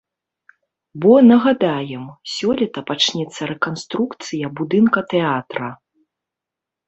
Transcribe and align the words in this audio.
Бо, 1.01 1.11
нагадаем, 1.31 2.05
сёлета 2.35 2.81
пачнецца 2.89 3.41
рэканструкцыя 3.51 4.47
будынка 4.61 4.99
тэатра. 5.15 5.69